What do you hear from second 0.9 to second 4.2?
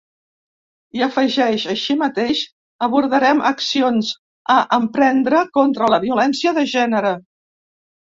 I afegeix: Així mateix, abordarem accions